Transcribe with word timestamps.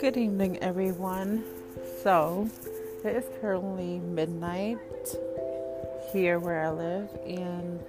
Good 0.00 0.16
evening, 0.16 0.58
everyone. 0.58 1.42
So, 2.04 2.48
it 3.04 3.16
is 3.16 3.24
currently 3.40 3.98
midnight 3.98 4.78
here 6.12 6.38
where 6.38 6.62
I 6.62 6.70
live, 6.70 7.08
and 7.26 7.80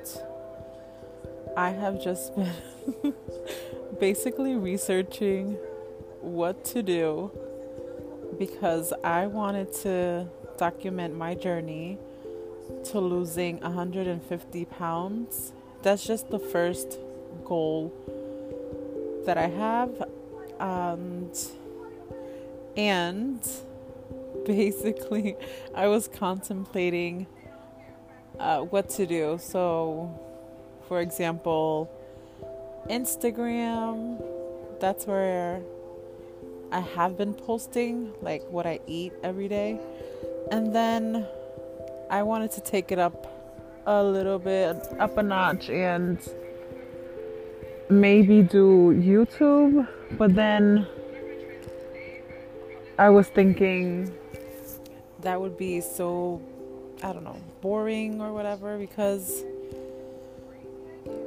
I 1.56 1.70
have 1.70 2.04
just 2.04 2.36
been 3.04 3.14
basically 4.00 4.56
researching 4.56 5.54
what 6.22 6.66
to 6.66 6.82
do 6.82 7.30
because 8.40 8.92
I 9.04 9.28
wanted 9.28 9.72
to 9.84 10.28
document 10.58 11.16
my 11.16 11.36
journey 11.36 12.00
to 12.86 13.00
losing 13.00 13.60
150 13.60 14.66
pounds. 14.66 15.52
That's 15.84 16.08
just 16.08 16.32
the 16.32 16.40
first 16.40 16.98
goal 17.46 17.94
that 19.28 19.38
I 19.38 19.48
have. 19.48 20.10
And 20.60 21.32
and 22.80 23.46
basically, 24.46 25.36
I 25.76 25.88
was 25.88 26.08
contemplating 26.08 27.28
uh, 28.40 28.62
what 28.62 28.90
to 28.92 29.06
do. 29.06 29.38
So, 29.42 30.18
for 30.88 31.02
example, 31.02 31.92
Instagram, 32.90 34.24
that's 34.80 35.06
where 35.06 35.62
I 36.72 36.80
have 36.80 37.18
been 37.18 37.34
posting 37.34 38.14
like 38.22 38.44
what 38.50 38.66
I 38.66 38.80
eat 38.88 39.12
every 39.24 39.50
day. 39.50 39.78
And 40.52 40.74
then 40.74 41.28
I 42.10 42.24
wanted 42.24 42.52
to 42.54 42.62
take 42.62 42.94
it 42.94 43.00
up 43.00 43.28
a 43.86 44.02
little 44.02 44.40
bit, 44.40 44.78
up 45.00 45.18
a 45.18 45.24
notch, 45.24 45.70
and 45.70 46.18
maybe 47.90 48.42
do 48.42 48.94
YouTube, 48.96 49.88
but 50.18 50.34
then 50.34 50.88
I 53.00 53.10
was 53.10 53.30
thinking 53.30 54.14
that 55.22 55.40
would 55.40 55.58
be 55.58 55.80
so, 55.80 56.42
I 57.02 57.14
don't 57.14 57.24
know, 57.24 57.42
boring 57.62 58.20
or 58.20 58.34
whatever 58.34 58.78
because 58.78 59.46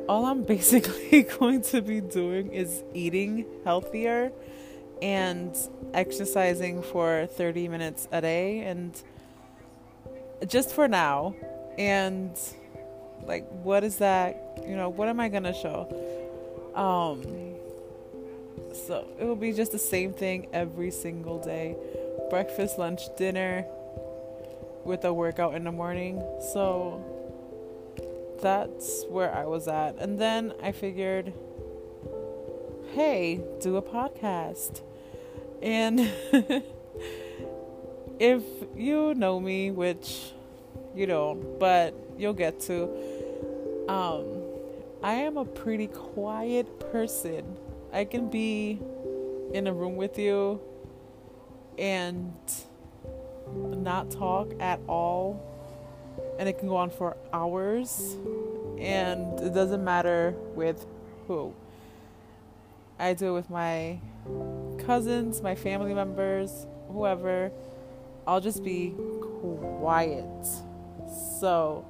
all 0.06 0.26
I'm 0.26 0.42
basically 0.54 1.22
going 1.38 1.62
to 1.62 1.80
be 1.80 2.02
doing 2.02 2.52
is 2.52 2.84
eating 2.92 3.46
healthier 3.64 4.32
and 5.00 5.56
exercising 5.94 6.82
for 6.82 7.26
30 7.26 7.68
minutes 7.68 8.06
a 8.12 8.20
day 8.20 8.58
and 8.60 9.02
just 10.46 10.74
for 10.74 10.88
now. 10.88 11.34
And 11.78 12.38
like, 13.24 13.48
what 13.48 13.82
is 13.82 13.96
that? 13.96 14.62
You 14.68 14.76
know, 14.76 14.90
what 14.90 15.08
am 15.08 15.18
I 15.20 15.30
going 15.30 15.44
to 15.44 15.54
show? 15.54 15.88
Um, 16.74 17.51
so 18.74 19.06
it 19.18 19.24
will 19.24 19.36
be 19.36 19.52
just 19.52 19.72
the 19.72 19.78
same 19.78 20.12
thing 20.12 20.48
every 20.52 20.90
single 20.90 21.38
day 21.38 21.76
breakfast, 22.30 22.78
lunch, 22.78 23.02
dinner, 23.16 23.66
with 24.84 25.04
a 25.04 25.12
workout 25.12 25.54
in 25.54 25.64
the 25.64 25.72
morning. 25.72 26.22
So 26.52 27.04
that's 28.40 29.04
where 29.08 29.32
I 29.34 29.44
was 29.44 29.68
at. 29.68 29.96
And 29.98 30.18
then 30.18 30.54
I 30.62 30.72
figured, 30.72 31.32
hey, 32.94 33.40
do 33.60 33.76
a 33.76 33.82
podcast. 33.82 34.80
And 35.62 36.00
if 38.18 38.42
you 38.76 39.14
know 39.14 39.38
me, 39.38 39.70
which 39.70 40.32
you 40.94 41.06
don't, 41.06 41.58
but 41.58 41.94
you'll 42.18 42.32
get 42.32 42.60
to, 42.60 42.84
um, 43.88 44.24
I 45.02 45.14
am 45.14 45.36
a 45.36 45.44
pretty 45.44 45.86
quiet 45.86 46.92
person. 46.92 47.56
I 47.92 48.04
can 48.04 48.30
be 48.30 48.80
in 49.52 49.66
a 49.66 49.72
room 49.72 49.96
with 49.96 50.18
you 50.18 50.60
and 51.78 52.32
not 53.54 54.10
talk 54.10 54.52
at 54.60 54.80
all 54.88 55.52
and 56.38 56.48
it 56.48 56.58
can 56.58 56.68
go 56.68 56.76
on 56.76 56.90
for 56.90 57.16
hours 57.32 58.16
and 58.78 59.38
it 59.40 59.54
doesn't 59.54 59.84
matter 59.84 60.34
with 60.54 60.86
who. 61.26 61.54
I 62.98 63.14
do 63.14 63.28
it 63.28 63.32
with 63.32 63.50
my 63.50 64.00
cousins, 64.78 65.42
my 65.42 65.54
family 65.54 65.94
members, 65.94 66.66
whoever. 66.88 67.50
I'll 68.26 68.40
just 68.40 68.64
be 68.64 68.94
quiet. 69.80 70.46
So 71.40 71.84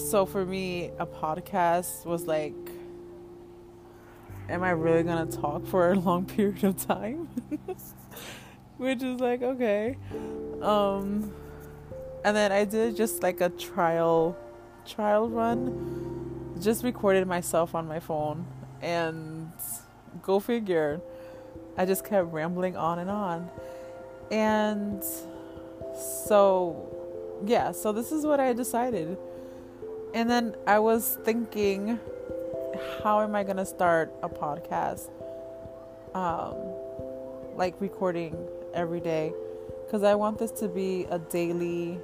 so 0.00 0.26
for 0.26 0.44
me 0.44 0.90
a 0.98 1.06
podcast 1.06 2.04
was 2.06 2.26
like 2.26 2.54
am 4.50 4.64
I 4.64 4.70
really 4.70 5.02
gonna 5.02 5.30
talk 5.30 5.66
for 5.66 5.92
a 5.92 5.94
long 5.94 6.24
period 6.36 6.64
of 6.64 6.76
time? 6.76 7.28
Which 8.76 9.02
is 9.02 9.20
like, 9.20 9.42
okay. 9.42 9.96
Um 10.62 11.32
and 12.24 12.36
then 12.36 12.52
I 12.52 12.64
did 12.64 12.96
just 12.96 13.22
like 13.22 13.40
a 13.40 13.48
trial 13.48 14.36
trial 14.86 15.28
run. 15.28 16.56
Just 16.60 16.84
recorded 16.84 17.26
myself 17.26 17.74
on 17.74 17.86
my 17.86 18.00
phone 18.00 18.44
and 18.82 19.52
go 20.22 20.40
figure. 20.40 21.00
I 21.78 21.86
just 21.86 22.04
kept 22.04 22.32
rambling 22.32 22.76
on 22.76 22.98
and 22.98 23.10
on. 23.10 23.48
And 24.30 25.02
so 25.94 27.40
yeah, 27.46 27.72
so 27.72 27.92
this 27.92 28.12
is 28.12 28.26
what 28.26 28.40
I 28.40 28.52
decided. 28.52 29.16
And 30.12 30.28
then 30.28 30.56
I 30.66 30.78
was 30.78 31.18
thinking 31.24 32.00
how 33.02 33.20
am 33.20 33.34
I 33.34 33.44
gonna 33.44 33.66
start 33.66 34.12
a 34.22 34.28
podcast? 34.28 35.08
Um, 36.14 36.54
like 37.56 37.74
recording 37.80 38.36
every 38.74 39.00
day, 39.00 39.32
because 39.84 40.02
I 40.02 40.14
want 40.14 40.38
this 40.38 40.50
to 40.52 40.68
be 40.68 41.06
a 41.10 41.18
daily, 41.18 41.98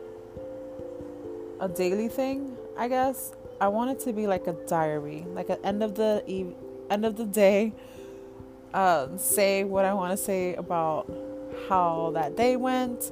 a 1.60 1.68
daily 1.68 2.08
thing. 2.08 2.56
I 2.76 2.88
guess 2.88 3.32
I 3.60 3.68
want 3.68 3.90
it 3.90 4.00
to 4.00 4.12
be 4.12 4.26
like 4.26 4.46
a 4.46 4.52
diary, 4.66 5.26
like 5.30 5.50
at 5.50 5.64
end 5.64 5.82
of 5.82 5.94
the 5.94 6.22
eve, 6.26 6.54
end 6.90 7.04
of 7.04 7.16
the 7.16 7.24
day. 7.24 7.72
Uh, 8.74 9.16
say 9.16 9.64
what 9.64 9.84
I 9.84 9.94
want 9.94 10.10
to 10.10 10.22
say 10.22 10.54
about 10.54 11.10
how 11.68 12.10
that 12.14 12.36
day 12.36 12.56
went, 12.56 13.10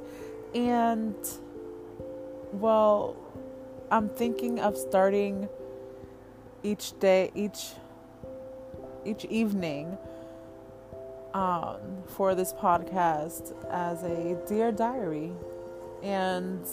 and 0.54 1.14
well, 2.52 3.16
I'm 3.90 4.08
thinking 4.08 4.60
of 4.60 4.76
starting 4.76 5.48
each 6.62 6.98
day, 6.98 7.30
each 7.34 7.72
each 9.04 9.24
evening 9.26 9.98
um, 11.34 11.78
for 12.06 12.34
this 12.34 12.52
podcast 12.52 13.54
as 13.70 14.02
a 14.02 14.40
dear 14.48 14.72
diary, 14.72 15.32
and 16.02 16.66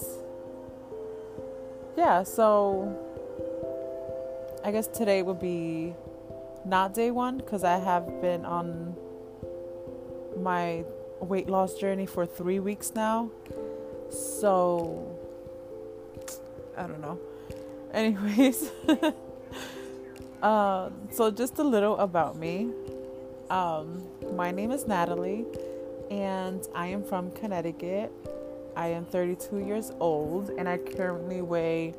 yeah, 1.97 2.23
so 2.23 2.97
I 4.63 4.71
guess 4.71 4.87
today 4.87 5.23
would 5.23 5.39
be 5.39 5.93
not 6.65 6.93
day 6.93 7.11
one 7.11 7.37
because 7.37 7.63
I 7.63 7.77
have 7.77 8.21
been 8.21 8.45
on 8.45 8.95
my 10.39 10.85
weight 11.19 11.49
loss 11.49 11.75
journey 11.75 12.05
for 12.05 12.25
three 12.25 12.59
weeks 12.59 12.93
now. 12.95 13.29
So 14.09 15.20
I 16.77 16.87
don't 16.87 17.01
know. 17.01 17.19
Anyways. 17.93 18.71
Uh, 20.41 20.89
so, 21.11 21.29
just 21.31 21.59
a 21.59 21.63
little 21.63 21.97
about 21.97 22.37
me. 22.37 22.71
Um, 23.49 24.01
my 24.35 24.51
name 24.51 24.71
is 24.71 24.87
Natalie, 24.87 25.45
and 26.09 26.65
I 26.73 26.87
am 26.87 27.03
from 27.03 27.31
Connecticut. 27.31 28.11
I 28.75 28.87
am 28.87 29.05
32 29.05 29.59
years 29.59 29.91
old, 29.99 30.49
and 30.51 30.69
I 30.69 30.77
currently 30.77 31.41
weigh 31.41 31.93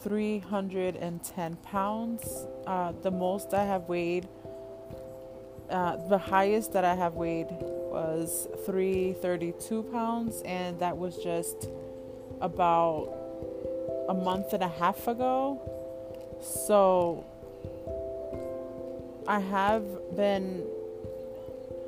310 0.00 1.56
pounds. 1.56 2.46
Uh, 2.66 2.92
the 3.02 3.10
most 3.10 3.52
I 3.52 3.64
have 3.64 3.88
weighed, 3.88 4.28
uh, 5.68 5.96
the 6.08 6.18
highest 6.18 6.72
that 6.74 6.84
I 6.84 6.94
have 6.94 7.14
weighed 7.14 7.48
was 7.50 8.46
332 8.64 9.82
pounds, 9.92 10.42
and 10.42 10.78
that 10.78 10.96
was 10.96 11.16
just 11.16 11.68
about 12.40 13.17
a 14.08 14.14
month 14.14 14.52
and 14.52 14.62
a 14.62 14.68
half 14.68 15.06
ago. 15.06 15.60
So 16.40 17.24
I 19.26 19.40
have 19.40 19.84
been 20.16 20.64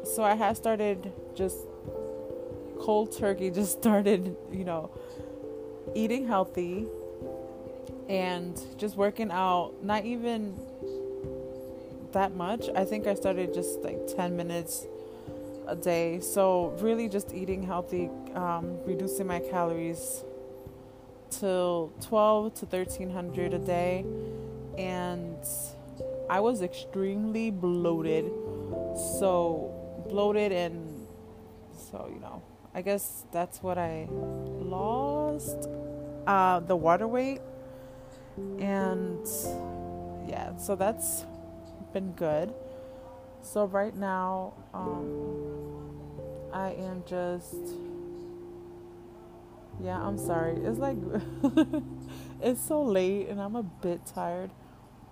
so 0.04 0.22
I 0.22 0.34
have 0.34 0.56
started 0.56 1.12
just 1.34 1.58
cold 2.80 3.16
turkey 3.16 3.50
just 3.60 3.78
started, 3.78 4.36
you 4.52 4.64
know, 4.64 4.90
eating 5.94 6.26
healthy 6.26 6.86
and 8.08 8.60
just 8.76 8.96
working 8.96 9.30
out 9.30 9.72
not 9.82 10.04
even 10.04 10.58
that 12.12 12.34
much. 12.34 12.68
I 12.74 12.84
think 12.84 13.06
I 13.06 13.14
started 13.14 13.54
just 13.54 13.80
like 13.80 13.98
10 14.16 14.36
minutes 14.36 14.86
a 15.66 15.76
day. 15.76 16.20
So 16.20 16.76
really 16.80 17.08
just 17.08 17.32
eating 17.32 17.62
healthy, 17.62 18.10
um, 18.34 18.78
reducing 18.84 19.26
my 19.26 19.38
calories 19.38 20.24
till 21.30 21.92
12 22.02 22.54
to 22.54 22.66
1300 22.66 23.54
a 23.54 23.58
day 23.58 24.04
and 24.76 25.36
I 26.28 26.40
was 26.40 26.62
extremely 26.62 27.50
bloated. 27.50 28.30
So 29.18 29.74
bloated 30.08 30.52
and 30.52 31.06
so 31.90 32.10
you 32.12 32.20
know 32.20 32.42
I 32.74 32.82
guess 32.82 33.24
that's 33.32 33.62
what 33.62 33.78
I 33.78 34.08
lost 34.10 35.68
uh, 36.26 36.60
the 36.60 36.76
water 36.76 37.08
weight. 37.08 37.40
And 38.58 39.26
yeah 40.28 40.56
so 40.56 40.76
that's 40.76 41.24
been 41.92 42.12
good. 42.12 42.52
So 43.42 43.64
right 43.64 43.96
now 43.96 44.52
um, 44.74 45.40
I 46.52 46.72
am 46.72 47.02
just 47.06 47.56
yeah 49.82 50.00
I'm 50.00 50.18
sorry 50.18 50.56
it's 50.56 50.78
like 50.78 50.96
it's 52.42 52.60
so 52.60 52.82
late 52.82 53.28
and 53.28 53.40
I'm 53.40 53.56
a 53.56 53.62
bit 53.62 54.04
tired 54.06 54.50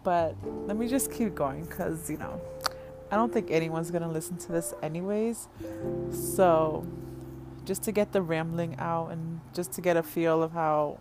but 0.04 0.36
let 0.66 0.76
me 0.76 0.88
just 0.88 1.12
keep 1.12 1.34
going 1.34 1.64
because 1.64 2.10
you 2.10 2.16
know 2.16 2.40
I 3.10 3.16
don't 3.16 3.32
think 3.32 3.50
anyone's 3.50 3.90
gonna 3.90 4.10
listen 4.10 4.36
to 4.38 4.52
this 4.52 4.74
anyways 4.82 5.48
so 6.10 6.86
just 7.64 7.82
to 7.82 7.92
get 7.92 8.12
the 8.12 8.22
rambling 8.22 8.76
out 8.78 9.10
and 9.10 9.40
just 9.54 9.72
to 9.72 9.80
get 9.82 9.96
a 9.96 10.02
feel 10.02 10.42
of 10.42 10.52
how 10.52 10.98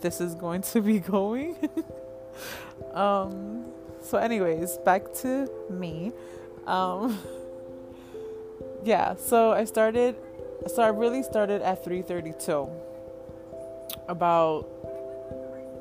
this 0.00 0.20
is 0.20 0.34
going 0.34 0.62
to 0.62 0.80
be 0.80 0.98
going. 1.16 1.56
um, 2.94 3.66
so, 4.00 4.18
anyways, 4.18 4.78
back 4.78 5.12
to 5.16 5.50
me. 5.70 6.12
Um, 6.66 7.18
yeah, 8.84 9.14
so 9.16 9.52
I 9.52 9.64
started. 9.64 10.16
So 10.66 10.82
I 10.82 10.88
really 10.88 11.22
started 11.22 11.62
at 11.62 11.84
3:32. 11.84 12.68
About 14.08 14.66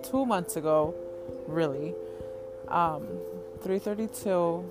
two 0.03 0.25
months 0.25 0.56
ago, 0.56 0.94
really. 1.47 1.94
Um, 2.68 3.07
3:32, 3.63 4.63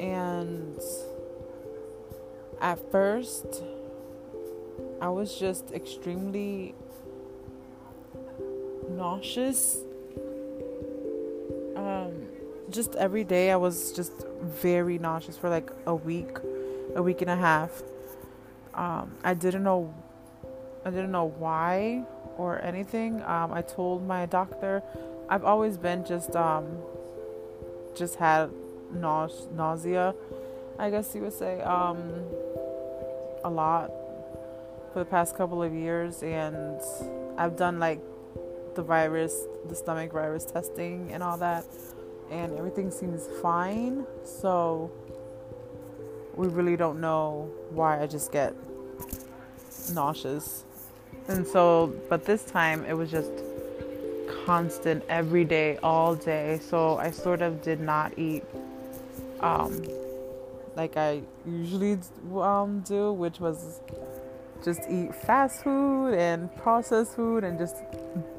and 0.00 0.78
at 2.60 2.78
first 2.90 3.62
I 5.00 5.08
was 5.08 5.34
just 5.38 5.72
extremely 5.72 6.74
nauseous. 8.90 9.78
Um, 11.76 12.28
just 12.68 12.94
every 12.96 13.24
day, 13.24 13.50
I 13.50 13.56
was 13.56 13.92
just 13.92 14.26
very 14.42 14.98
nauseous 14.98 15.36
for 15.36 15.48
like 15.48 15.70
a 15.86 15.94
week, 15.94 16.36
a 16.94 17.02
week 17.02 17.22
and 17.22 17.30
a 17.30 17.36
half. 17.36 17.82
Um, 18.74 19.16
I 19.24 19.34
didn't 19.34 19.62
know, 19.62 19.94
I 20.84 20.90
didn't 20.90 21.10
know 21.10 21.26
why 21.26 22.04
or 22.36 22.62
anything. 22.62 23.22
Um, 23.22 23.52
I 23.52 23.62
told 23.62 24.06
my 24.06 24.26
doctor, 24.26 24.82
I've 25.28 25.44
always 25.44 25.76
been 25.76 26.04
just 26.04 26.34
um, 26.34 26.66
just 27.94 28.16
had 28.16 28.50
nause- 28.94 29.50
nausea, 29.52 30.14
I 30.78 30.90
guess 30.90 31.14
you 31.14 31.22
would 31.22 31.32
say, 31.32 31.60
um, 31.60 31.98
a 33.44 33.50
lot 33.50 33.90
for 34.92 35.00
the 35.00 35.04
past 35.04 35.36
couple 35.36 35.62
of 35.62 35.72
years, 35.72 36.22
and 36.22 36.80
I've 37.38 37.56
done 37.56 37.78
like 37.78 38.00
the 38.74 38.82
virus, 38.82 39.46
the 39.68 39.74
stomach 39.74 40.12
virus 40.12 40.44
testing, 40.44 41.10
and 41.12 41.22
all 41.22 41.36
that, 41.38 41.64
and 42.30 42.56
everything 42.56 42.90
seems 42.90 43.28
fine. 43.42 44.06
So 44.24 44.90
we 46.40 46.48
really 46.48 46.74
don't 46.74 47.00
know 47.02 47.50
why 47.68 48.00
I 48.02 48.06
just 48.06 48.32
get 48.32 48.54
nauseous. 49.92 50.64
And 51.28 51.46
so, 51.46 51.94
but 52.08 52.24
this 52.24 52.44
time 52.44 52.82
it 52.86 52.94
was 52.94 53.10
just 53.10 53.30
constant 54.46 55.04
every 55.10 55.44
day, 55.44 55.76
all 55.82 56.14
day. 56.14 56.58
So 56.62 56.96
I 56.96 57.10
sort 57.10 57.42
of 57.42 57.60
did 57.60 57.78
not 57.78 58.18
eat 58.18 58.42
um, 59.40 59.82
like 60.76 60.96
I 60.96 61.20
usually 61.46 61.98
um, 62.34 62.80
do, 62.86 63.12
which 63.12 63.38
was 63.38 63.80
just 64.64 64.80
eat 64.88 65.14
fast 65.14 65.62
food 65.62 66.14
and 66.14 66.54
processed 66.56 67.16
food 67.16 67.44
and 67.44 67.58
just 67.58 67.76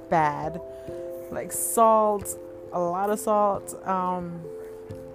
bad. 0.09 0.59
Like 1.29 1.51
salt, 1.51 2.35
a 2.73 2.79
lot 2.79 3.11
of 3.11 3.19
salt, 3.19 3.75
um, 3.87 4.41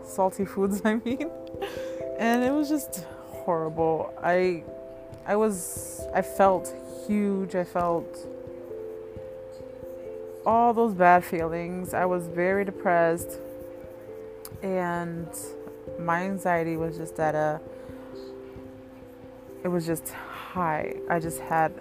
salty 0.05 0.45
foods, 0.45 0.83
I 0.85 0.95
mean. 1.05 1.31
And 2.19 2.43
it 2.43 2.53
was 2.53 2.69
just 2.69 3.05
horrible. 3.29 4.13
I 4.23 4.65
I 5.27 5.37
was 5.37 6.07
I 6.15 6.23
felt 6.23 6.75
huge. 7.07 7.55
I 7.55 7.65
felt 7.65 8.17
all 10.45 10.73
those 10.73 10.95
bad 10.95 11.25
feelings. 11.25 11.93
I 11.93 12.05
was 12.05 12.29
very 12.29 12.65
depressed 12.65 13.39
and 14.63 15.29
my 15.99 16.23
anxiety 16.23 16.77
was 16.77 16.97
just 16.97 17.19
at 17.19 17.35
a 17.35 17.61
it 19.65 19.69
was 19.69 19.85
just 19.85 20.11
high. 20.11 20.95
I 21.11 21.19
just 21.19 21.41
had 21.41 21.73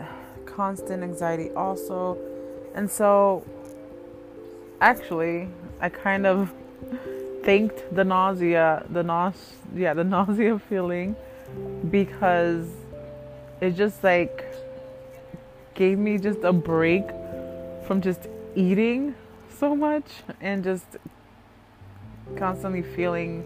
constant 0.46 1.04
anxiety 1.04 1.52
also. 1.52 2.18
And 2.74 2.90
so 2.90 3.46
actually, 4.82 5.50
I 5.80 5.90
kind 5.90 6.26
of 6.26 6.52
thanked 7.46 7.96
the 7.96 8.04
nausea, 8.04 8.84
the 8.90 9.04
nausea, 9.04 9.56
yeah, 9.76 9.94
the 9.94 10.04
nausea 10.16 10.60
feeling 10.60 11.16
because 11.90 12.68
it 13.62 13.72
just 13.72 14.04
like 14.04 14.44
gave 15.76 15.98
me 15.98 16.18
just 16.18 16.44
a 16.44 16.52
break 16.52 17.04
from 17.86 18.02
just 18.02 18.28
eating 18.56 19.16
so 19.50 19.76
much 19.76 20.06
and 20.42 20.64
just 20.64 20.86
constantly 22.36 22.82
feeling 22.82 23.44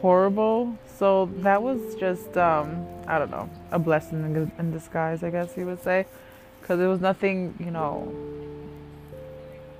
horrible. 0.00 0.76
So 0.98 1.30
that 1.38 1.62
was 1.62 1.94
just, 1.94 2.36
um, 2.36 2.86
I 3.06 3.18
don't 3.18 3.30
know, 3.30 3.48
a 3.70 3.78
blessing 3.78 4.50
in 4.58 4.72
disguise, 4.72 5.22
I 5.22 5.30
guess 5.30 5.56
you 5.56 5.66
would 5.66 5.82
say. 5.82 6.06
Because 6.60 6.78
there 6.78 6.88
was 6.88 7.00
nothing, 7.00 7.54
you 7.58 7.70
know, 7.70 8.12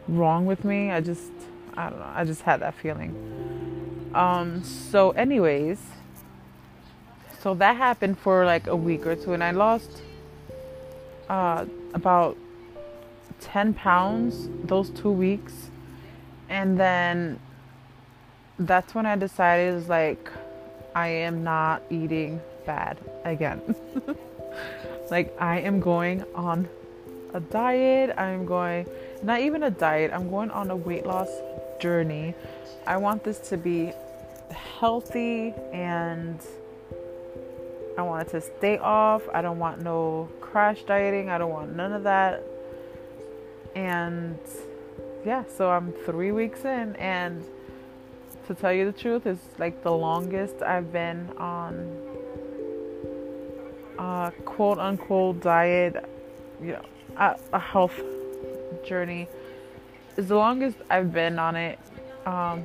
wrong 0.08 0.46
with 0.46 0.64
me. 0.64 0.90
I 0.90 1.00
just, 1.00 1.32
I 1.76 1.90
don't 1.90 1.98
know, 1.98 2.12
I 2.14 2.24
just 2.24 2.42
had 2.42 2.60
that 2.60 2.74
feeling. 2.74 4.10
Um, 4.14 4.64
so, 4.64 5.10
anyways, 5.12 5.78
so 7.40 7.54
that 7.54 7.76
happened 7.76 8.18
for 8.18 8.44
like 8.44 8.66
a 8.66 8.76
week 8.76 9.06
or 9.06 9.16
two, 9.16 9.32
and 9.32 9.42
I 9.42 9.52
lost 9.52 10.02
uh, 11.28 11.64
about 11.94 12.36
10 13.40 13.74
pounds 13.74 14.48
those 14.64 14.90
two 14.90 15.10
weeks. 15.10 15.70
And 16.48 16.78
then 16.78 17.38
that's 18.58 18.94
when 18.94 19.06
I 19.06 19.16
decided 19.16 19.74
is 19.74 19.88
like 19.88 20.30
I 20.94 21.08
am 21.08 21.42
not 21.44 21.82
eating 21.90 22.40
bad 22.66 22.98
again. 23.24 23.62
like 25.10 25.34
I 25.40 25.60
am 25.60 25.80
going 25.80 26.24
on 26.34 26.68
a 27.32 27.40
diet. 27.40 28.14
I'm 28.18 28.44
going 28.44 28.86
not 29.22 29.40
even 29.40 29.62
a 29.62 29.70
diet. 29.70 30.10
I'm 30.12 30.28
going 30.30 30.50
on 30.50 30.70
a 30.70 30.76
weight 30.76 31.06
loss 31.06 31.30
journey. 31.80 32.34
I 32.86 32.96
want 32.96 33.24
this 33.24 33.38
to 33.50 33.56
be 33.56 33.92
healthy 34.50 35.54
and 35.72 36.40
I 37.98 38.02
want 38.02 38.28
it 38.28 38.30
to 38.32 38.40
stay 38.40 38.78
off. 38.78 39.22
I 39.32 39.42
don't 39.42 39.58
want 39.58 39.82
no 39.82 40.28
crash 40.40 40.82
dieting. 40.84 41.30
I 41.30 41.38
don't 41.38 41.50
want 41.50 41.74
none 41.74 41.92
of 41.92 42.04
that. 42.04 42.44
And 43.74 44.38
yeah, 45.24 45.44
so 45.56 45.70
I'm 45.70 45.92
3 46.06 46.32
weeks 46.32 46.64
in 46.64 46.96
and 46.96 47.44
to 48.46 48.54
tell 48.54 48.72
you 48.72 48.84
the 48.90 48.98
truth, 48.98 49.26
it's 49.26 49.46
like 49.58 49.82
the 49.82 49.92
longest 49.92 50.62
I've 50.62 50.92
been 50.92 51.30
on 51.36 51.74
a 53.98 54.32
quote 54.44 54.78
unquote 54.78 55.40
diet, 55.40 56.04
you 56.60 56.72
know, 56.72 56.82
a, 57.16 57.36
a 57.52 57.58
health 57.58 58.00
journey. 58.84 59.28
Is 60.16 60.28
the 60.28 60.36
longest 60.36 60.76
I've 60.90 61.12
been 61.12 61.38
on 61.38 61.56
it. 61.56 61.78
Um, 62.26 62.64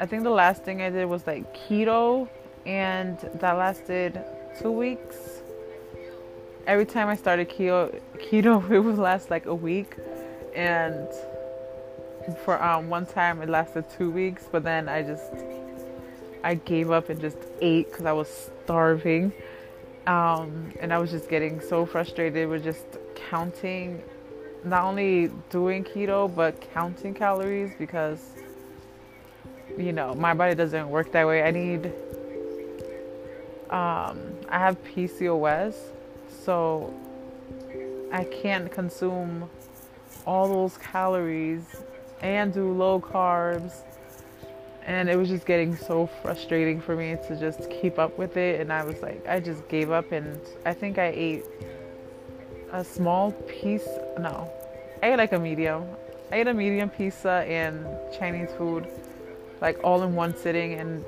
I 0.00 0.06
think 0.06 0.22
the 0.22 0.30
last 0.30 0.64
thing 0.64 0.80
I 0.80 0.90
did 0.90 1.06
was 1.06 1.26
like 1.26 1.54
keto, 1.54 2.28
and 2.66 3.18
that 3.34 3.52
lasted 3.52 4.20
two 4.60 4.72
weeks. 4.72 5.16
Every 6.66 6.86
time 6.86 7.08
I 7.08 7.16
started 7.16 7.48
keto, 7.48 8.00
keto 8.16 8.70
it 8.70 8.80
would 8.80 8.98
last 8.98 9.30
like 9.30 9.46
a 9.46 9.54
week, 9.54 9.96
and 10.54 11.08
for 12.44 12.62
um, 12.62 12.88
one 12.88 13.06
time 13.06 13.42
it 13.42 13.48
lasted 13.48 13.84
two 13.96 14.10
weeks, 14.10 14.48
but 14.50 14.62
then 14.64 14.88
I 14.88 15.02
just 15.02 15.32
I 16.44 16.54
gave 16.54 16.90
up 16.90 17.08
and 17.10 17.20
just 17.20 17.38
ate 17.60 17.90
because 17.90 18.06
I 18.06 18.12
was 18.12 18.50
starving, 18.64 19.32
um, 20.06 20.72
and 20.80 20.92
I 20.92 20.98
was 20.98 21.10
just 21.10 21.28
getting 21.28 21.60
so 21.60 21.84
frustrated 21.84 22.48
with 22.48 22.64
just 22.64 22.86
counting, 23.14 24.02
not 24.64 24.84
only 24.84 25.30
doing 25.50 25.84
keto 25.84 26.32
but 26.34 26.60
counting 26.72 27.14
calories 27.14 27.70
because 27.78 28.20
you 29.76 29.92
know 29.92 30.14
my 30.14 30.34
body 30.34 30.54
doesn't 30.54 30.88
work 30.88 31.12
that 31.12 31.26
way. 31.26 31.42
I 31.42 31.50
need 31.50 31.86
um, 33.70 34.18
I 34.48 34.58
have 34.58 34.82
PCOS, 34.84 35.74
so 36.44 36.94
I 38.10 38.24
can't 38.24 38.72
consume 38.72 39.48
all 40.26 40.48
those 40.48 40.78
calories 40.78 41.62
and 42.20 42.52
do 42.52 42.72
low 42.72 43.00
carbs 43.00 43.82
and 44.88 45.10
it 45.10 45.16
was 45.16 45.28
just 45.28 45.44
getting 45.44 45.76
so 45.76 46.06
frustrating 46.22 46.80
for 46.80 46.96
me 46.96 47.16
to 47.28 47.38
just 47.38 47.70
keep 47.70 47.98
up 47.98 48.18
with 48.18 48.36
it 48.36 48.60
and 48.60 48.72
i 48.72 48.82
was 48.82 49.00
like 49.00 49.24
i 49.28 49.38
just 49.38 49.66
gave 49.68 49.90
up 49.90 50.10
and 50.12 50.40
i 50.66 50.72
think 50.72 50.98
i 50.98 51.12
ate 51.14 51.44
a 52.72 52.84
small 52.84 53.32
piece 53.32 53.88
no. 54.18 54.50
I 55.02 55.12
ate 55.12 55.16
like 55.16 55.32
a 55.32 55.38
medium. 55.38 55.84
I 56.30 56.36
ate 56.36 56.48
a 56.48 56.54
medium 56.54 56.90
pizza 56.90 57.44
and 57.48 57.86
chinese 58.18 58.50
food 58.58 58.86
like 59.60 59.78
all 59.82 60.02
in 60.02 60.14
one 60.14 60.36
sitting 60.36 60.74
and 60.74 61.04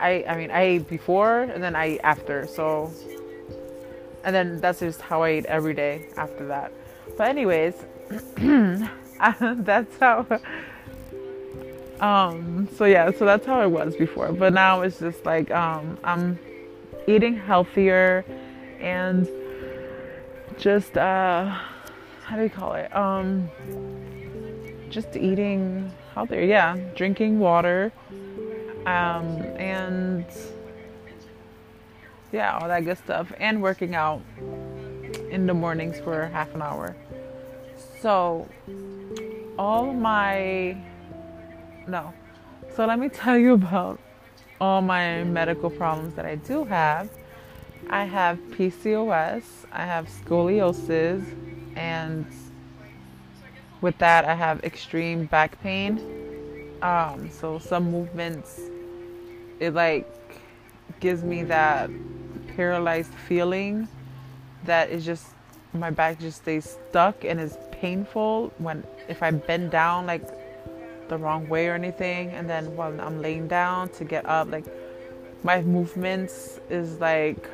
i 0.00 0.24
i 0.28 0.36
mean 0.36 0.50
i 0.50 0.62
ate 0.62 0.88
before 0.88 1.42
and 1.42 1.62
then 1.62 1.76
i 1.76 1.84
ate 1.84 2.00
after 2.02 2.46
so. 2.46 2.92
And 4.24 4.34
then 4.34 4.60
that's 4.60 4.78
just 4.78 5.00
how 5.00 5.22
i 5.22 5.28
ate 5.30 5.46
every 5.46 5.74
day 5.74 6.06
after 6.16 6.46
that. 6.46 6.72
But 7.18 7.28
anyways 7.28 7.74
that's 9.40 9.96
how 9.98 10.26
um, 12.02 12.68
so 12.76 12.84
yeah, 12.84 13.12
so 13.12 13.24
that's 13.24 13.46
how 13.46 13.62
it 13.62 13.70
was 13.70 13.94
before. 13.94 14.32
But 14.32 14.52
now 14.52 14.80
it's 14.80 14.98
just 14.98 15.24
like 15.24 15.52
um, 15.52 15.96
I'm 16.02 16.36
eating 17.06 17.36
healthier 17.36 18.24
and 18.80 19.28
just 20.58 20.96
uh, 20.96 21.58
how 22.24 22.36
do 22.36 22.42
you 22.42 22.50
call 22.50 22.74
it? 22.74 22.94
Um, 22.94 23.50
just 24.90 25.16
eating 25.16 25.90
healthier. 26.14 26.42
Yeah, 26.42 26.76
drinking 26.94 27.38
water, 27.38 27.92
um, 28.86 29.42
and 29.56 30.24
yeah, 32.32 32.58
all 32.58 32.68
that 32.68 32.84
good 32.84 32.98
stuff, 32.98 33.32
and 33.38 33.62
working 33.62 33.94
out 33.94 34.22
in 35.30 35.46
the 35.46 35.54
mornings 35.54 35.98
for 36.00 36.26
half 36.28 36.54
an 36.54 36.62
hour. 36.62 36.96
So 38.00 38.48
all 39.58 39.92
my 39.92 40.76
no. 41.86 42.12
So 42.74 42.86
let 42.86 42.98
me 42.98 43.08
tell 43.22 43.36
you 43.36 43.54
about 43.54 44.00
all 44.60 44.80
my 44.80 45.24
medical 45.24 45.70
problems 45.70 46.14
that 46.14 46.24
I 46.24 46.36
do 46.36 46.64
have. 46.64 47.10
I 47.90 48.04
have 48.04 48.38
PCOS, 48.52 49.44
I 49.72 49.84
have 49.84 50.08
scoliosis, 50.08 51.24
and 51.76 52.26
with 53.80 53.98
that, 53.98 54.24
I 54.24 54.34
have 54.34 54.64
extreme 54.64 55.26
back 55.26 55.60
pain. 55.62 56.00
Um, 56.82 57.30
so 57.30 57.58
some 57.58 57.90
movements, 57.90 58.60
it 59.60 59.74
like 59.74 60.08
gives 61.00 61.22
me 61.22 61.42
that 61.44 61.90
paralyzed 62.56 63.12
feeling 63.12 63.88
that 64.64 64.90
is 64.90 65.04
just 65.04 65.26
my 65.74 65.90
back 65.90 66.20
just 66.20 66.42
stays 66.42 66.76
stuck 66.88 67.24
and 67.24 67.40
is 67.40 67.56
painful 67.70 68.52
when 68.58 68.84
if 69.08 69.22
I 69.22 69.30
bend 69.30 69.70
down 69.70 70.06
like 70.06 70.22
the 71.08 71.16
wrong 71.18 71.48
way 71.48 71.68
or 71.68 71.74
anything. 71.74 72.30
And 72.30 72.48
then 72.48 72.76
when 72.76 73.00
I'm 73.00 73.20
laying 73.20 73.48
down 73.48 73.88
to 73.90 74.04
get 74.04 74.26
up, 74.26 74.50
like 74.50 74.66
my 75.42 75.62
movements 75.62 76.60
is 76.70 77.00
like 77.00 77.48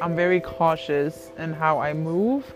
I'm 0.00 0.16
very 0.16 0.40
cautious 0.40 1.30
in 1.38 1.52
how 1.52 1.78
I 1.78 1.92
move, 1.92 2.52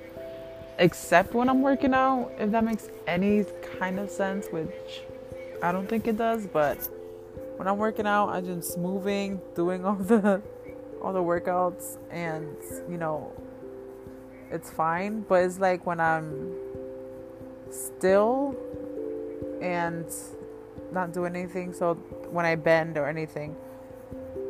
except 0.78 1.34
when 1.34 1.48
I'm 1.48 1.62
working 1.62 1.94
out, 1.94 2.32
if 2.38 2.50
that 2.50 2.64
makes 2.64 2.88
any 3.06 3.44
kind 3.78 3.98
of 3.98 4.10
sense, 4.10 4.46
which 4.50 5.02
I 5.62 5.72
don't 5.72 5.88
think 5.88 6.06
it 6.06 6.16
does, 6.16 6.46
but 6.46 6.88
when 7.56 7.68
I'm 7.68 7.78
working 7.78 8.06
out, 8.06 8.28
I'm 8.30 8.44
just 8.44 8.78
moving, 8.78 9.40
doing 9.54 9.84
all 9.84 9.94
the 9.94 10.42
all 11.02 11.12
the 11.12 11.20
workouts 11.22 11.98
and 12.10 12.56
you 12.88 12.96
know 12.96 13.30
it's 14.50 14.70
fine, 14.70 15.20
but 15.28 15.44
it's 15.44 15.58
like 15.58 15.84
when 15.84 16.00
I'm 16.00 16.54
still 17.70 18.56
and 19.60 20.06
not 20.92 21.12
doing 21.12 21.34
anything. 21.34 21.72
So 21.72 21.94
when 22.30 22.46
I 22.46 22.54
bend 22.54 22.96
or 22.96 23.06
anything, 23.06 23.56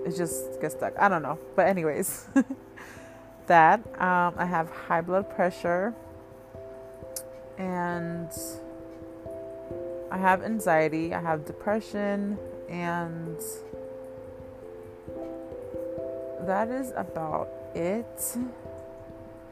it 0.05 0.17
just 0.17 0.61
gets 0.61 0.75
stuck. 0.75 0.93
I 0.99 1.09
don't 1.09 1.23
know. 1.23 1.39
But, 1.57 1.69
anyways, 1.69 2.27
that. 3.47 3.81
Um, 4.01 4.35
I 4.37 4.45
have 4.45 4.71
high 4.71 5.01
blood 5.01 5.29
pressure 5.35 5.95
and 7.59 8.31
I 10.11 10.19
have 10.19 10.43
anxiety, 10.43 11.15
I 11.15 11.21
have 11.21 11.45
depression, 11.45 12.39
and 12.69 13.37
that 16.47 16.69
is 16.69 16.93
about 16.97 17.49
it 17.75 18.37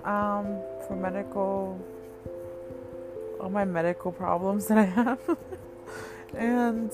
um, 0.04 0.60
for 0.86 0.96
medical 0.96 1.80
all 3.40 3.50
my 3.50 3.64
medical 3.64 4.12
problems 4.12 4.66
that 4.68 4.78
I 4.78 4.84
have. 4.84 5.18
and 6.36 6.92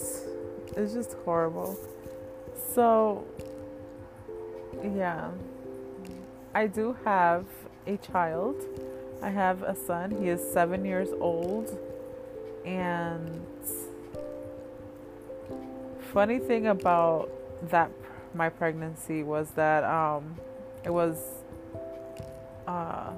it's 0.76 0.94
just 0.94 1.12
horrible. 1.24 1.78
So, 2.74 3.26
yeah. 4.82 5.30
I 6.58 6.66
do 6.66 6.96
have 7.04 7.44
a 7.86 7.98
child. 7.98 8.56
I 9.22 9.28
have 9.30 9.62
a 9.62 9.76
son. 9.76 10.10
He 10.10 10.28
is 10.28 10.40
seven 10.52 10.84
years 10.84 11.10
old. 11.20 11.78
And 12.64 13.46
funny 16.12 16.40
thing 16.40 16.66
about 16.66 17.30
that 17.70 17.92
my 18.34 18.48
pregnancy 18.48 19.22
was 19.22 19.52
that 19.52 19.84
um, 19.84 20.34
it 20.84 20.90
was 20.90 21.44
uh, 22.66 23.12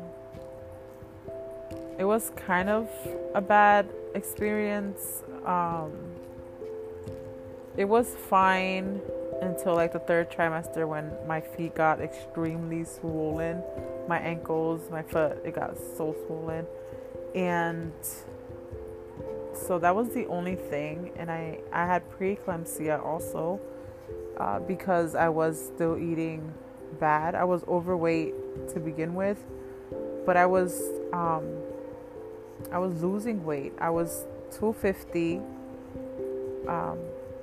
it 1.99 2.05
was 2.05 2.33
kind 2.37 2.69
of 2.69 2.91
a 3.35 3.41
bad 3.41 3.89
experience. 4.15 5.23
Um, 5.47 5.93
it 7.79 7.87
was 7.87 8.15
fine 8.29 9.01
until 9.43 9.75
like 9.75 9.93
the 9.93 9.99
third 9.99 10.31
trimester 10.31 10.87
when 10.87 11.13
my 11.27 11.41
feet 11.41 11.75
got 11.75 12.01
extremely 12.01 12.85
swollen. 12.85 13.63
My 14.09 14.19
ankles, 14.19 14.91
my 14.91 15.03
foot, 15.03 15.41
it 15.45 15.55
got 15.55 15.77
so 15.97 16.15
swollen. 16.27 16.67
And 17.35 17.93
so 19.55 19.79
that 19.79 19.95
was 19.95 20.09
the 20.15 20.27
only 20.27 20.57
thing. 20.57 21.13
And 21.17 21.31
I, 21.31 21.61
I 21.73 21.87
had 21.87 22.03
preeclampsia 22.11 23.05
also 23.05 23.61
uh, 24.39 24.61
because 24.61 25.15
I 25.15 25.29
was 25.29 25.65
still 25.75 25.97
eating 25.97 26.53
bad. 26.99 27.35
I 27.35 27.45
was 27.45 27.63
overweight 27.65 28.35
to 28.71 28.81
begin 28.81 29.15
with, 29.15 29.39
but 30.27 30.37
I 30.37 30.47
was 30.47 30.81
um, 31.13 31.47
I 32.73 32.79
was 32.79 33.03
losing 33.03 33.45
weight. 33.45 33.73
I 33.79 33.91
was 33.91 34.27
250 34.53 35.41
um, 36.69 36.99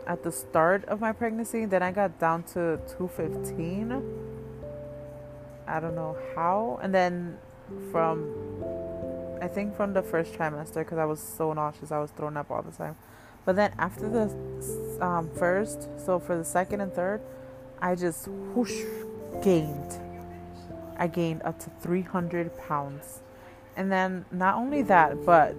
at 0.08 0.24
the 0.24 0.32
start 0.32 0.86
of 0.86 1.00
my 1.02 1.12
pregnancy. 1.12 1.66
Then 1.66 1.84
I 1.84 1.92
got 1.92 2.20
down 2.20 2.44
to 2.54 2.80
215. 2.98 3.92
I 5.68 5.80
don't 5.80 5.96
know 5.96 6.18
how. 6.36 6.80
And 6.82 6.94
then 6.94 7.38
from, 7.92 8.34
I 9.42 9.48
think 9.48 9.76
from 9.76 9.94
the 9.94 10.02
first 10.02 10.34
trimester, 10.34 10.76
because 10.76 10.98
I 10.98 11.06
was 11.06 11.20
so 11.20 11.54
nauseous, 11.54 11.92
I 11.92 12.00
was 12.00 12.12
throwing 12.12 12.38
up 12.38 12.50
all 12.50 12.62
the 12.62 12.72
time. 12.72 12.96
But 13.46 13.56
then 13.56 13.74
after 13.78 14.10
the 14.10 15.06
um, 15.06 15.30
first, 15.36 15.88
so 16.04 16.20
for 16.20 16.38
the 16.38 16.46
second 16.46 16.82
and 16.82 16.92
third, 16.92 17.22
I 17.82 17.96
just 17.96 18.28
whoosh 18.28 18.82
gained. 19.44 20.00
I 20.98 21.08
gained 21.08 21.44
up 21.44 21.60
to 21.60 21.70
300 21.82 22.58
pounds 22.58 23.20
and 23.78 23.92
then 23.92 24.26
not 24.32 24.56
only 24.56 24.82
that, 24.82 25.24
but 25.24 25.56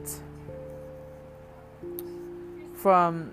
from 2.75 3.31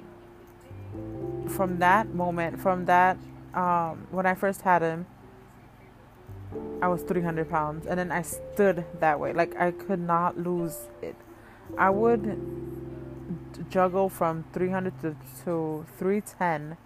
from 1.48 1.80
that 1.80 2.14
moment, 2.14 2.60
from 2.60 2.86
that 2.86 3.18
um, 3.54 4.08
when 4.12 4.26
I 4.26 4.36
first 4.36 4.62
had 4.62 4.82
him, 4.82 5.06
I 6.82 6.88
was 6.88 7.02
300 7.04 7.50
pounds, 7.50 7.86
and 7.86 7.98
then 7.98 8.12
I 8.12 8.22
stood 8.22 8.86
that 9.00 9.20
way. 9.20 9.34
Like 9.34 9.56
I 9.60 9.72
could 9.72 10.00
not 10.00 10.38
lose 10.38 10.88
it. 11.02 11.16
I 11.78 11.90
would 11.90 12.38
juggle 13.70 14.10
from 14.10 14.46
300 14.54 15.02
to, 15.02 15.16
to 15.46 15.86
310 15.98 16.78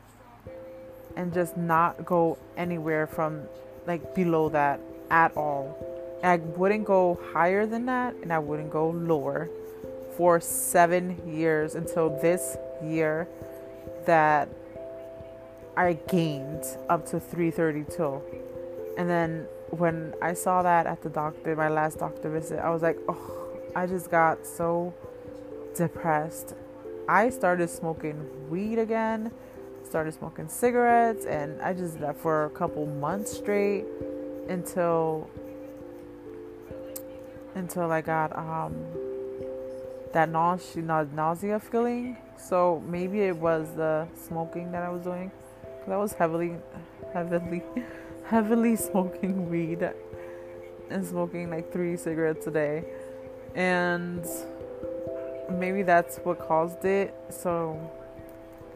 and 1.16 1.34
just 1.34 1.58
not 1.58 2.06
go 2.06 2.38
anywhere 2.56 3.08
from 3.08 3.44
like 3.86 4.16
below 4.16 4.50
that 4.50 4.80
at 5.10 5.36
all. 5.36 5.78
I 6.24 6.38
wouldn't 6.38 6.86
go 6.86 7.20
higher 7.34 7.66
than 7.66 7.86
that 7.86 8.14
and 8.22 8.32
I 8.32 8.40
wouldn't 8.40 8.72
go 8.72 8.90
lower 8.90 9.50
for 10.16 10.40
seven 10.40 11.22
years 11.28 11.76
until 11.76 12.10
this 12.22 12.58
year 12.84 13.28
that 14.06 14.50
I 15.76 15.94
gained 15.94 16.64
up 16.90 17.06
to 17.08 17.20
332. 17.20 18.22
And 18.98 19.10
then 19.10 19.48
when 19.70 20.14
I 20.22 20.34
saw 20.34 20.62
that 20.62 20.86
at 20.88 21.02
the 21.02 21.10
doctor, 21.10 21.56
my 21.56 21.70
last 21.70 22.00
doctor 22.00 22.30
visit, 22.30 22.60
I 22.60 22.70
was 22.70 22.82
like, 22.82 22.98
oh, 23.08 23.48
I 23.76 23.86
just 23.86 24.12
got 24.12 24.46
so 24.46 24.94
depressed. 25.76 26.56
I 27.08 27.30
started 27.30 27.70
smoking 27.70 28.50
weed 28.50 28.78
again, 28.78 29.32
started 29.84 30.14
smoking 30.14 30.48
cigarettes, 30.48 31.26
and 31.26 31.62
I 31.62 31.74
just 31.74 31.94
did 31.94 32.04
that 32.04 32.18
for 32.18 32.46
a 32.46 32.50
couple 32.50 32.86
months 32.86 33.32
straight 33.36 33.86
until 34.48 35.30
until 37.56 37.92
I 37.92 38.02
got 38.02 38.38
um 38.38 38.76
that 40.14 40.30
nausea, 40.30 41.08
nausea 41.14 41.60
feeling. 41.60 42.18
So 42.38 42.82
maybe 42.88 43.22
it 43.22 43.36
was 43.36 43.76
the 43.76 44.08
smoking 44.16 44.72
that 44.72 44.84
I 44.84 44.90
was 44.90 45.04
doing. 45.04 45.32
Cause 45.64 45.90
I 45.90 45.98
was 45.98 46.14
heavily, 46.14 46.56
heavily, 47.14 47.64
heavily 48.26 48.76
smoking 48.76 49.50
weed 49.50 49.90
and 50.90 51.06
smoking 51.06 51.50
like 51.50 51.72
three 51.72 51.96
cigarettes 51.96 52.48
a 52.48 52.52
day, 52.52 52.84
and 53.56 54.26
maybe 55.50 55.84
that's 55.84 56.18
what 56.18 56.40
caused 56.40 56.84
it. 56.86 57.14
So, 57.30 57.80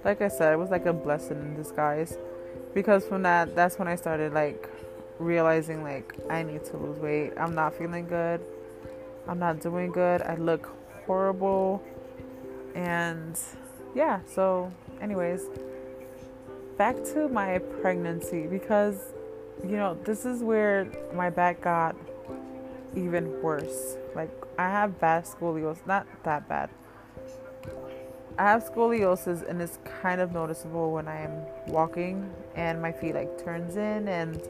like 0.03 0.21
I 0.21 0.27
said, 0.27 0.53
it 0.53 0.57
was 0.57 0.69
like 0.69 0.85
a 0.85 0.93
blessing 0.93 1.37
in 1.37 1.55
disguise 1.55 2.17
because 2.73 3.05
from 3.05 3.23
that, 3.23 3.55
that's 3.55 3.79
when 3.79 3.87
I 3.87 3.95
started 3.95 4.33
like 4.33 4.69
realizing 5.19 5.83
like 5.83 6.13
I 6.29 6.43
need 6.43 6.65
to 6.65 6.77
lose 6.77 6.99
weight. 6.99 7.33
I'm 7.37 7.55
not 7.55 7.73
feeling 7.75 8.07
good. 8.07 8.41
I'm 9.27 9.39
not 9.39 9.61
doing 9.61 9.91
good. 9.91 10.21
I 10.21 10.35
look 10.35 10.69
horrible. 11.05 11.83
And 12.75 13.39
yeah, 13.95 14.19
so 14.25 14.72
anyways, 15.01 15.43
back 16.77 16.95
to 17.13 17.27
my 17.29 17.60
pregnancy 17.81 18.48
because 18.48 19.13
you 19.63 19.77
know, 19.77 19.98
this 20.03 20.25
is 20.25 20.43
where 20.43 20.88
my 21.13 21.29
back 21.29 21.62
got 21.62 21.95
even 22.95 23.41
worse. 23.41 23.98
Like 24.15 24.31
I 24.57 24.69
have 24.69 25.00
bad 25.00 25.25
scoliosis, 25.25 25.86
not 25.88 26.07
that 26.24 26.48
bad. 26.50 26.69
I 28.38 28.43
have 28.43 28.63
scoliosis 28.63 29.48
and 29.48 29.62
it's 29.62 29.77
kind 30.01 30.19
of 30.19 30.31
noticeable 30.31 30.91
when 30.91 31.07
I 31.07 31.22
am 31.22 31.45
walking 31.67 32.33
and 32.55 32.81
my 32.81 32.91
feet 32.91 33.13
like 33.13 33.43
turns 33.43 33.75
in 33.75 34.07
and 34.07 34.41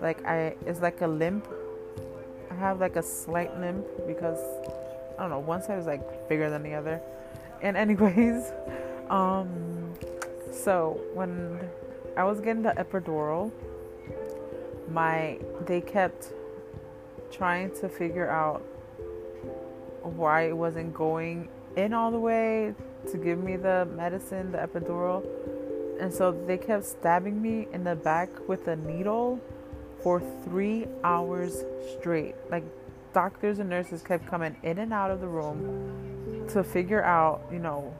like 0.00 0.24
I 0.24 0.54
it's 0.64 0.80
like 0.80 1.00
a 1.00 1.08
limp. 1.08 1.48
I 2.50 2.54
have 2.54 2.80
like 2.80 2.96
a 2.96 3.02
slight 3.02 3.58
limp 3.58 3.84
because 4.06 4.38
I 5.18 5.22
don't 5.22 5.30
know, 5.30 5.38
one 5.38 5.62
side 5.62 5.78
is 5.78 5.86
like 5.86 6.28
bigger 6.28 6.50
than 6.50 6.62
the 6.62 6.74
other. 6.74 7.00
And 7.62 7.76
anyways, 7.76 8.52
um 9.10 9.94
so 10.52 11.00
when 11.14 11.60
I 12.16 12.24
was 12.24 12.40
getting 12.40 12.62
the 12.62 12.72
epidural, 12.72 13.52
my 14.90 15.38
they 15.66 15.80
kept 15.80 16.32
trying 17.30 17.70
to 17.80 17.88
figure 17.88 18.28
out 18.28 18.62
why 20.02 20.42
it 20.48 20.56
wasn't 20.56 20.94
going 20.94 21.48
in 21.76 21.92
all 21.92 22.10
the 22.10 22.18
way 22.18 22.74
to 23.10 23.18
give 23.18 23.42
me 23.42 23.56
the 23.56 23.86
medicine, 23.94 24.52
the 24.52 24.58
epidural. 24.58 25.24
And 26.00 26.12
so 26.12 26.32
they 26.46 26.58
kept 26.58 26.84
stabbing 26.84 27.40
me 27.40 27.68
in 27.72 27.84
the 27.84 27.96
back 27.96 28.28
with 28.48 28.68
a 28.68 28.76
needle 28.76 29.40
for 30.02 30.20
three 30.44 30.86
hours 31.04 31.64
straight. 31.98 32.34
Like 32.50 32.64
doctors 33.16 33.60
and 33.60 33.70
nurses 33.70 34.02
kept 34.02 34.26
coming 34.26 34.54
in 34.62 34.76
and 34.76 34.92
out 34.92 35.10
of 35.10 35.22
the 35.22 35.26
room 35.26 36.46
to 36.52 36.62
figure 36.62 37.02
out, 37.02 37.40
you 37.50 37.58
know, 37.58 37.90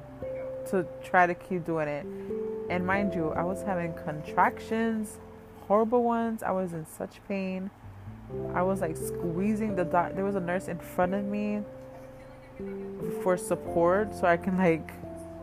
to 0.68 0.86
try 1.02 1.26
to 1.26 1.34
keep 1.34 1.64
doing 1.64 1.88
it. 1.88 2.04
And 2.68 2.86
mind 2.86 3.14
you, 3.14 3.30
I 3.30 3.42
was 3.42 3.62
having 3.62 3.94
contractions, 3.94 5.16
horrible 5.68 6.02
ones. 6.02 6.42
I 6.42 6.50
was 6.50 6.74
in 6.74 6.84
such 6.84 7.26
pain. 7.26 7.70
I 8.52 8.62
was 8.62 8.82
like 8.82 8.94
squeezing 8.94 9.74
the 9.74 9.86
doc. 9.86 10.12
There 10.14 10.24
was 10.26 10.34
a 10.34 10.40
nurse 10.40 10.68
in 10.68 10.78
front 10.78 11.14
of 11.14 11.24
me 11.24 11.62
for 13.22 13.38
support 13.38 14.14
so 14.14 14.26
I 14.26 14.36
can 14.36 14.58
like, 14.58 14.92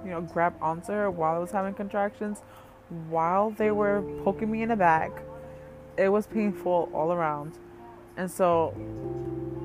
you 0.06 0.12
know, 0.12 0.22
grab 0.22 0.54
onto 0.62 0.92
her 0.92 1.10
while 1.10 1.36
I 1.36 1.40
was 1.40 1.50
having 1.50 1.74
contractions, 1.74 2.44
while 3.10 3.50
they 3.50 3.72
were 3.72 4.04
poking 4.24 4.52
me 4.52 4.62
in 4.62 4.70
the 4.70 4.76
back. 4.76 5.24
It 5.98 6.10
was 6.10 6.28
painful 6.28 6.92
all 6.94 7.12
around. 7.12 7.54
And 8.18 8.30
so 8.30 8.76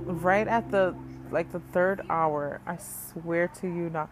right 0.08 0.48
at 0.48 0.70
the 0.70 0.94
like 1.30 1.52
the 1.52 1.60
third 1.72 2.02
hour, 2.08 2.60
I 2.66 2.78
swear 2.78 3.48
to 3.60 3.66
you 3.66 3.90
not 3.90 4.08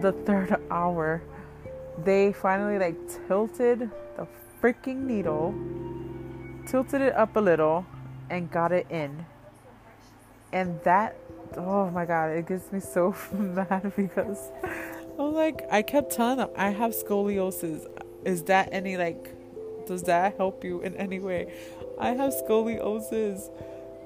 the 0.00 0.12
third 0.12 0.60
hour, 0.70 1.22
they 2.04 2.32
finally 2.32 2.78
like 2.78 2.96
tilted 3.26 3.90
the 4.16 4.26
freaking 4.60 5.04
needle, 5.06 5.54
tilted 6.66 7.00
it 7.00 7.14
up 7.14 7.36
a 7.36 7.40
little 7.40 7.86
and 8.30 8.50
got 8.50 8.72
it 8.72 8.86
in. 8.90 9.24
And 10.52 10.80
that 10.84 11.16
oh 11.56 11.90
my 11.90 12.04
god, 12.04 12.30
it 12.30 12.46
gets 12.46 12.72
me 12.72 12.80
so 12.80 13.14
mad 13.32 13.92
because 13.96 14.50
I'm 15.18 15.32
like, 15.32 15.62
I 15.70 15.82
kept 15.82 16.12
telling 16.12 16.38
them 16.38 16.50
I 16.56 16.70
have 16.70 16.92
scoliosis. 16.92 17.86
Is 18.24 18.42
that 18.44 18.68
any 18.72 18.96
like, 18.96 19.34
does 19.86 20.02
that 20.04 20.36
help 20.36 20.64
you 20.64 20.80
in 20.80 20.96
any 20.96 21.20
way? 21.20 21.52
I 21.98 22.10
have 22.10 22.32
scoliosis. 22.32 23.50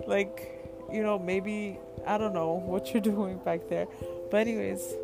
Like, 0.06 0.57
you 0.92 1.02
know, 1.02 1.18
maybe, 1.18 1.78
I 2.06 2.18
don't 2.18 2.34
know 2.34 2.54
what 2.64 2.92
you're 2.92 3.02
doing 3.02 3.38
back 3.38 3.68
there. 3.68 3.86
But, 4.30 4.38
anyways, 4.38 4.94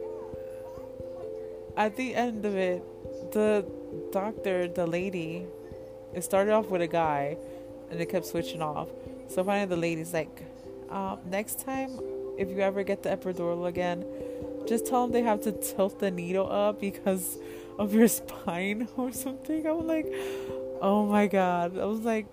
at 1.77 1.97
the 1.97 2.15
end 2.15 2.45
of 2.45 2.57
it, 2.57 2.83
the 3.33 3.65
doctor, 4.13 4.69
the 4.69 4.87
lady, 4.87 5.47
it 6.15 6.23
started 6.23 6.53
off 6.53 6.67
with 6.67 6.83
a 6.83 6.87
guy 6.87 7.37
and 7.91 8.01
it 8.01 8.07
kept 8.07 8.27
switching 8.27 8.63
off. 8.63 8.89
So 9.29 9.43
finally, 9.43 9.67
the 9.67 9.77
lady's 9.77 10.13
like, 10.13 10.43
um, 10.91 11.19
next 11.27 11.61
time 11.61 11.99
if 12.39 12.49
you 12.49 12.61
ever 12.61 12.83
get 12.83 13.03
the 13.03 13.11
epidural 13.11 13.67
again, 13.67 14.05
just 14.67 14.87
tell 14.87 15.03
them 15.03 15.13
they 15.13 15.23
have 15.23 15.43
to 15.43 15.53
tilt 15.53 15.99
the 15.99 16.11
needle 16.11 16.51
up 16.51 16.81
because 16.81 17.39
of 17.79 17.95
your 17.95 18.09
spine 18.21 18.89
or 18.97 19.13
something. 19.13 19.67
I 19.67 19.73
was 19.73 19.87
like, 19.87 20.07
oh 20.81 21.07
my 21.07 21.27
god. 21.27 21.79
I 21.79 21.85
was 21.85 22.01
like, 22.01 22.27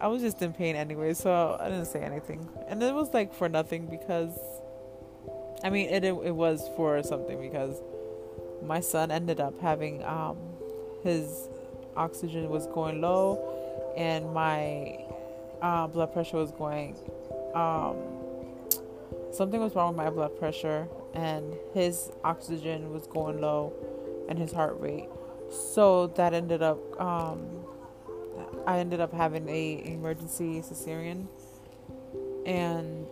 I 0.00 0.06
was 0.08 0.22
just 0.22 0.40
in 0.40 0.52
pain 0.52 0.76
anyway, 0.76 1.14
so 1.14 1.58
I 1.60 1.68
didn't 1.68 1.86
say 1.86 2.00
anything. 2.00 2.48
And 2.68 2.82
it 2.82 2.94
was 2.94 3.12
like 3.12 3.34
for 3.34 3.48
nothing 3.48 3.86
because, 3.86 4.38
I 5.62 5.68
mean, 5.68 5.90
it 5.90 6.04
it 6.04 6.34
was 6.34 6.68
for 6.76 7.02
something 7.02 7.40
because 7.40 7.80
my 8.62 8.80
son 8.80 9.10
ended 9.10 9.40
up 9.40 9.60
having 9.60 10.02
um 10.04 10.38
his 11.02 11.48
oxygen 11.96 12.48
was 12.48 12.66
going 12.68 13.00
low 13.00 13.92
and 13.96 14.32
my 14.32 14.98
uh, 15.62 15.86
blood 15.86 16.12
pressure 16.12 16.36
was 16.36 16.52
going 16.52 16.96
um 17.54 17.96
something 19.32 19.60
was 19.60 19.74
wrong 19.74 19.88
with 19.88 19.96
my 19.96 20.10
blood 20.10 20.38
pressure 20.38 20.88
and 21.14 21.54
his 21.74 22.10
oxygen 22.22 22.92
was 22.92 23.06
going 23.06 23.40
low 23.40 23.72
and 24.28 24.38
his 24.38 24.52
heart 24.52 24.78
rate 24.78 25.08
so 25.50 26.06
that 26.08 26.32
ended 26.32 26.62
up 26.62 26.78
um, 27.00 27.59
i 28.66 28.78
ended 28.78 29.00
up 29.00 29.12
having 29.12 29.48
a 29.48 29.82
emergency 29.84 30.60
cesarean 30.60 31.26
and 32.46 33.06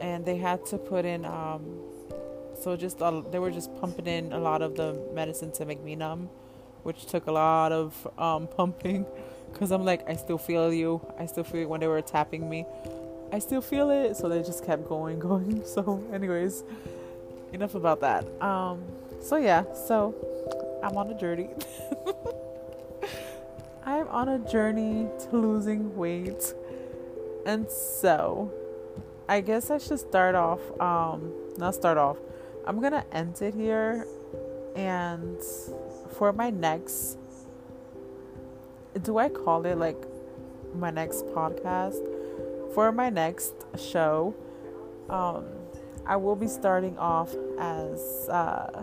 and 0.00 0.24
they 0.24 0.36
had 0.36 0.64
to 0.66 0.78
put 0.78 1.04
in 1.04 1.24
um, 1.24 1.64
so 2.60 2.76
just 2.76 2.98
they 3.30 3.38
were 3.38 3.50
just 3.50 3.74
pumping 3.80 4.06
in 4.06 4.32
a 4.32 4.38
lot 4.38 4.62
of 4.62 4.76
the 4.76 4.98
medicine 5.14 5.50
to 5.52 5.64
make 5.64 5.82
me 5.82 5.94
numb 5.94 6.28
which 6.82 7.06
took 7.06 7.26
a 7.26 7.32
lot 7.32 7.72
of 7.72 8.06
um, 8.18 8.46
pumping 8.56 9.06
because 9.52 9.70
i'm 9.70 9.84
like 9.84 10.08
i 10.08 10.14
still 10.14 10.38
feel 10.38 10.72
you 10.72 11.00
i 11.18 11.26
still 11.26 11.44
feel 11.44 11.62
it 11.62 11.68
when 11.68 11.80
they 11.80 11.86
were 11.86 12.02
tapping 12.02 12.48
me 12.48 12.64
I 13.32 13.38
still 13.40 13.60
feel 13.60 13.90
it, 13.90 14.16
so 14.16 14.28
they 14.28 14.42
just 14.42 14.64
kept 14.64 14.88
going, 14.88 15.18
going. 15.28 15.64
So, 15.64 16.02
anyways, 16.12 16.62
enough 17.52 17.74
about 17.74 18.00
that. 18.00 18.24
Um, 18.40 18.82
so 19.20 19.36
yeah, 19.36 19.64
so 19.74 20.14
I'm 20.82 20.96
on 20.96 21.10
a 21.10 21.18
journey. 21.18 21.50
On 24.16 24.28
a 24.28 24.38
journey 24.50 25.08
to 25.20 25.36
losing 25.36 25.94
weight, 25.94 26.54
and 27.44 27.70
so 27.70 28.50
I 29.28 29.42
guess 29.42 29.70
I 29.70 29.76
should 29.76 30.00
start 30.00 30.34
off. 30.34 30.60
Um, 30.80 31.32
not 31.58 31.74
start 31.74 31.98
off. 31.98 32.16
I'm 32.66 32.80
gonna 32.80 33.04
end 33.12 33.42
it 33.42 33.52
here, 33.52 34.06
and 34.74 35.36
for 36.16 36.32
my 36.32 36.48
next, 36.48 37.18
do 39.02 39.18
I 39.18 39.28
call 39.28 39.66
it 39.66 39.76
like 39.76 40.02
my 40.74 40.90
next 40.90 41.26
podcast? 41.26 42.00
for 42.76 42.92
my 42.92 43.08
next 43.08 43.54
show, 43.78 44.34
um, 45.08 45.46
I 46.04 46.16
will 46.16 46.36
be 46.36 46.46
starting 46.46 46.98
off 46.98 47.34
as 47.58 48.28
uh, 48.28 48.82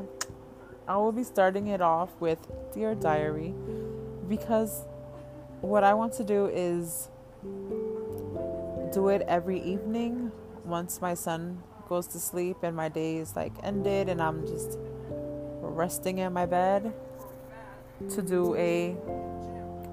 I 0.87 0.97
will 0.97 1.11
be 1.11 1.23
starting 1.23 1.67
it 1.67 1.79
off 1.79 2.09
with 2.19 2.39
Dear 2.73 2.95
Diary 2.95 3.53
because 4.27 4.81
what 5.63 5.83
I 5.83 5.93
want 5.93 6.11
to 6.15 6.25
do 6.25 6.47
is 6.47 7.07
do 8.91 9.07
it 9.07 9.21
every 9.29 9.61
evening 9.61 10.29
once 10.65 11.01
my 11.01 11.13
son 11.13 11.63
goes 11.87 12.05
to 12.07 12.19
sleep 12.19 12.57
and 12.63 12.75
my 12.75 12.89
day 12.89 13.15
is 13.15 13.35
like 13.37 13.53
ended 13.63 14.09
and 14.09 14.21
I'm 14.21 14.45
just 14.45 14.77
resting 15.61 16.17
in 16.17 16.33
my 16.33 16.45
bed 16.45 16.93
to 18.09 18.21
do 18.21 18.55
a 18.55 18.95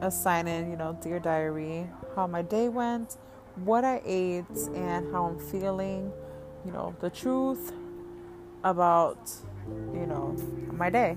a 0.03 0.11
sign 0.11 0.49
in, 0.49 0.71
you 0.71 0.77
know, 0.77 0.99
dear 1.03 1.21
diary, 1.21 1.87
how 2.17 2.27
my 2.27 2.43
day 2.43 2.69
went, 2.69 3.19
what 3.55 3.85
I 3.85 4.01
ate 4.05 4.57
and 4.75 5.13
how 5.13 5.27
I'm 5.27 5.39
feeling, 5.39 6.11
you 6.65 6.73
know, 6.73 6.97
the 7.01 7.11
truth 7.11 7.73
about, 8.65 9.31
you 9.69 10.07
know, 10.07 10.35
my 10.73 10.91
day. 10.91 11.17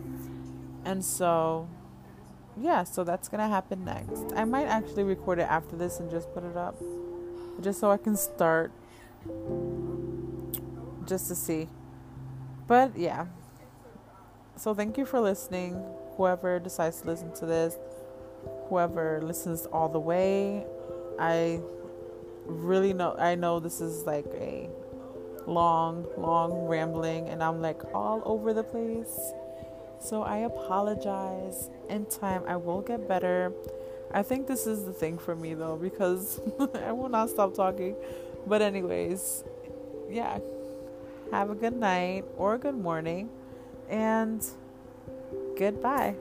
And 0.86 1.04
so, 1.04 1.70
yeah, 2.60 2.84
so 2.84 3.04
that's 3.04 3.28
gonna 3.28 3.48
happen 3.48 3.84
next. 3.86 4.34
I 4.36 4.46
might 4.46 4.66
actually 4.66 5.04
record 5.04 5.40
it 5.40 5.50
after 5.50 5.76
this 5.76 6.00
and 6.00 6.10
just 6.10 6.34
put 6.34 6.44
it 6.44 6.58
up, 6.58 6.76
just 7.62 7.80
so 7.80 7.92
I 7.92 7.98
can 7.98 8.16
start 8.16 8.72
just 11.06 11.28
to 11.28 11.36
see. 11.36 11.68
But 12.68 12.98
yeah. 12.98 13.28
So 14.56 14.74
thank 14.74 14.98
you 14.98 15.06
for 15.06 15.20
listening. 15.20 15.84
Whoever 16.18 16.60
decides 16.60 17.02
to 17.02 17.08
listen 17.08 17.34
to 17.36 17.46
this, 17.46 17.76
whoever 18.70 19.20
listens 19.22 19.66
all 19.66 19.90
the 19.90 20.00
way, 20.00 20.66
I 21.20 21.60
really 22.46 22.94
know 22.94 23.16
I 23.18 23.36
know 23.36 23.60
this 23.60 23.82
is 23.82 24.06
like 24.06 24.26
a 24.34 24.70
long, 25.48 26.06
long 26.18 26.68
rambling 26.68 27.28
and 27.30 27.44
I'm 27.44 27.62
like 27.62 27.82
all 27.94 28.22
over 28.26 28.54
the 28.54 28.64
place. 28.64 29.34
So 30.04 30.22
I 30.22 30.40
apologize. 30.40 31.70
In 31.88 32.06
time 32.06 32.44
I 32.46 32.58
will 32.58 32.82
get 32.82 33.08
better. 33.08 33.54
I 34.12 34.22
think 34.22 34.48
this 34.48 34.68
is 34.68 34.84
the 34.84 34.92
thing 34.94 35.18
for 35.18 35.36
me 35.36 35.54
though 35.54 35.78
because 35.78 36.42
I 36.86 36.92
will 36.92 37.10
not 37.10 37.30
stop 37.30 37.56
talking. 37.56 37.96
But 38.46 38.62
anyways, 38.62 39.44
yeah. 40.10 40.40
Have 41.32 41.50
a 41.50 41.56
good 41.56 41.76
night 41.76 42.26
or 42.38 42.56
a 42.56 42.58
good 42.60 42.78
morning 42.78 43.30
and 43.90 44.46
goodbye. 45.58 46.16